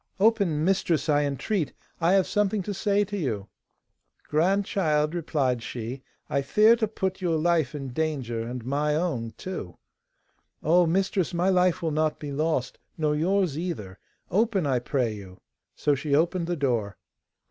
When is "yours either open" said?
13.15-14.65